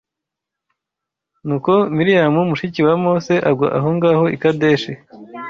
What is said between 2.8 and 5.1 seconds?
wa Mose agwa aho ngaho i Kadeshi